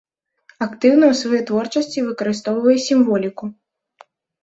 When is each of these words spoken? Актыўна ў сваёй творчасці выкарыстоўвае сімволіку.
Актыўна 0.65 1.05
ў 1.09 1.13
сваёй 1.21 1.45
творчасці 1.51 2.07
выкарыстоўвае 2.09 2.77
сімволіку. 2.89 3.55